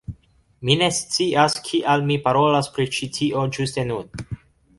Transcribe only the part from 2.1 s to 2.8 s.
parolas